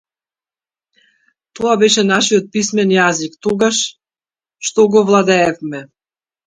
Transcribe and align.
Тоа 1.57 1.75
беше 1.83 2.05
нашиот 2.13 2.49
писмен 2.57 2.95
јазик, 2.97 3.39
тогаш 3.49 3.83
што 4.69 4.89
го 4.97 5.07
владеевме. 5.13 5.89